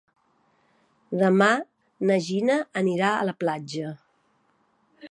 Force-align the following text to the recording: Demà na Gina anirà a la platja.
Demà 1.23 1.49
na 2.11 2.17
Gina 2.29 2.57
anirà 2.83 3.13
a 3.21 3.25
la 3.31 3.39
platja. 3.45 3.95